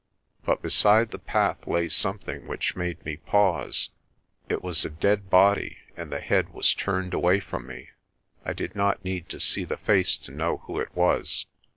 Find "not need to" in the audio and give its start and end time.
8.75-9.39